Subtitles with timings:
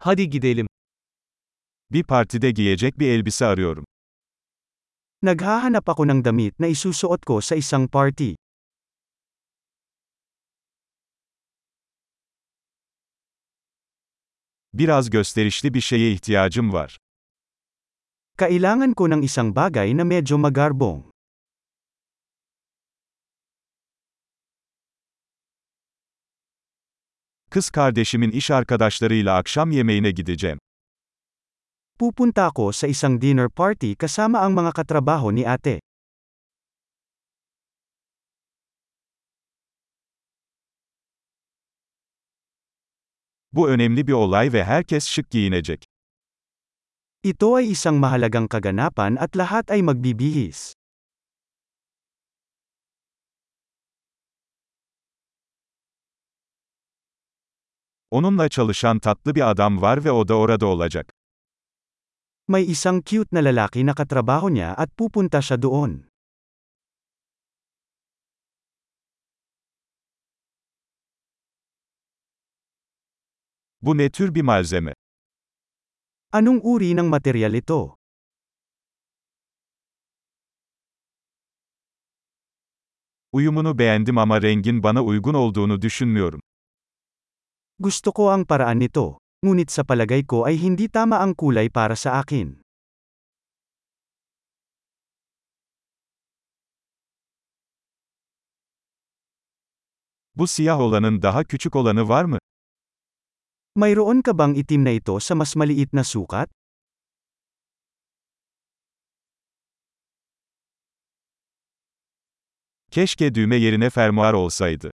[0.00, 0.66] Hadi gidelim.
[1.90, 3.84] Bir partide giyecek bir elbise arıyorum.
[5.22, 8.34] Naghahanap ako ng damit na isusuot ko sa isang party.
[14.72, 16.98] Biraz gösterişli bir şeye ihtiyacım var.
[18.36, 21.07] Kailangan ko ng isang bagay na medyo magarbong.
[27.58, 30.58] Kız kardeşimin iş arkadaşlarıyla akşam yemeğine gideceğim.
[31.98, 35.80] Pupunta ako sa isang dinner party kasama ang mga katrabaho ni ate.
[43.52, 45.84] Bu önemli bir olay ve herkes şık giyinecek.
[47.24, 50.77] Ito ay isang mahalagang kaganapan at lahat ay magbibihis.
[58.10, 61.12] Onunla çalışan tatlı bir adam var ve o da orada olacak.
[62.48, 66.08] May isang cute na lalaki na katrabaho niya at pupunta siya doon.
[73.82, 74.94] Bu ne tür bir malzeme?
[76.32, 77.96] Anong uri ng material ito?
[83.32, 86.40] Uyumunu beğendim ama rengin bana uygun olduğunu düşünmüyorum.
[87.78, 89.22] Gusto ko ang paraan nito.
[89.38, 92.58] Ngunit sa palagay ko ay hindi tama ang kulay para sa akin.
[100.34, 102.38] Bu siyah olanın daha küçük olanı var mı?
[103.74, 106.50] Mayroon ka bang itim na ito sa mas maliit na sukat?
[112.90, 114.90] Keşke düğme yerine fermuar olsaydı.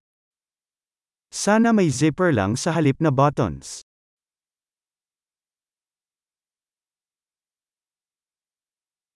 [1.31, 3.81] Sana may zipper lang sa halip na buttons.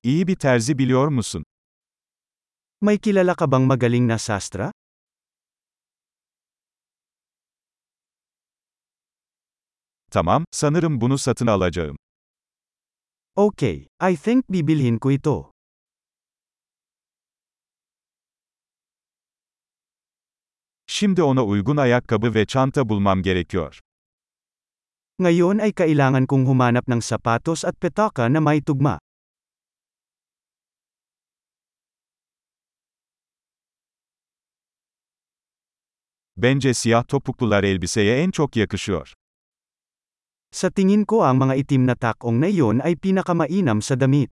[0.03, 1.43] İyi bir terzi biliyor musun?
[2.81, 4.71] May kilala ka bang magaling na sastra?
[10.11, 11.97] Tamam, sanırım bunu satın alacağım.
[13.35, 15.54] Okay, I think bibilhin ko ito.
[20.95, 23.79] Şimdi ona uygun ayakkabı ve çanta bulmam gerekiyor.
[25.19, 28.99] Ngayon ay kailangan kong humanap ng sapatos at petaka na may tugma.
[36.37, 39.13] Bence siyah topuklular elbiseye en çok yakışıyor.
[40.51, 44.31] Sa tingin ko ang mga itim na takong na iyon ay pinakamainam sa damit.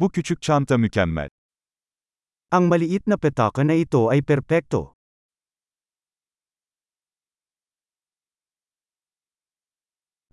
[0.00, 1.28] Bu küçük çanta mükemmel.
[2.50, 4.94] Ang maliit na petaka na ito ay perpekto.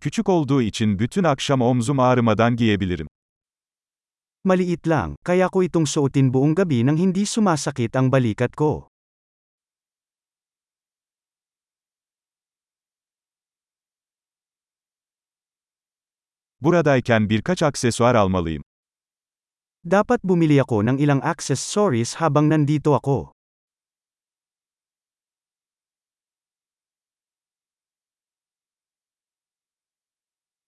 [0.01, 3.07] Küçük olduğu için bütün akşam omzum ağrımadan giyebilirim.
[4.43, 8.89] Maliit lang, kaya ko itong suotin buong gabi nang hindi sumasakit ang balikat ko.
[16.61, 18.63] Buradayken birkaç aksesuar almalıyım.
[19.85, 23.29] Dapat bumili ako ng ilang accessories habang nandito ako.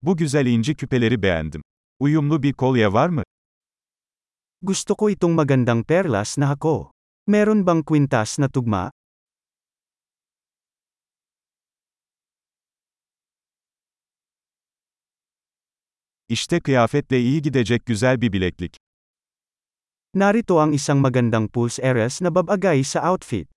[0.05, 1.61] Bu güzel inci küpeleri beğendim.
[1.99, 3.23] Uyumlu bir kolye var mı?
[4.61, 6.93] Gusto ko itong magandang perlas na hako.
[7.27, 8.91] Meron bang kwintas na tugma?
[16.29, 18.77] İşte kıyafetle iyi gidecek güzel bir bileklik.
[20.15, 23.47] Narito ang isang magandang pulse eres na babagay sa outfit.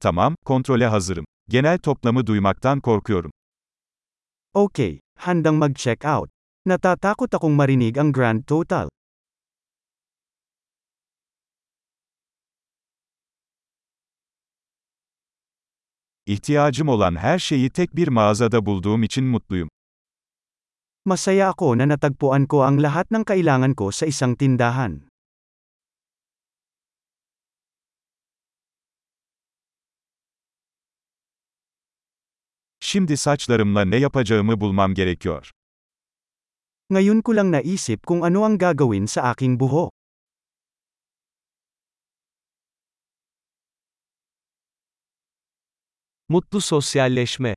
[0.00, 1.24] Tamam, kontrole hazırım.
[1.48, 3.30] Genel toplamı duymaktan korkuyorum.
[4.54, 6.30] Okay, handang mag-check out.
[6.66, 8.88] Natatakot akong marinig ang grand total.
[16.26, 19.68] İhtiyacım olan her şeyi tek bir mağazada bulduğum için mutluyum.
[21.04, 25.06] Masaya ako na natagpuan ko ang lahat ng kailangan ko sa isang tindahan.
[32.80, 35.50] Şimdi saçlarımla ne yapacağımı bulmam gerekiyor.
[36.90, 39.95] Ngayon ko lang naisip kung ano ang gagawin sa aking buhok.
[46.28, 47.56] Mutlu sosyalleşme.